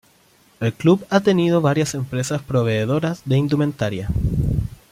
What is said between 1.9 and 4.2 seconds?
empresas proveedoras de indumentaria.